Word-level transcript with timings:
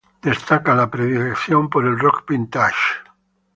Destaca 0.23 0.73
la 0.73 0.89
predilección 0.89 1.69
por 1.69 1.85
el 1.85 1.99
"rock 1.99 2.27
vintage". 2.27 3.03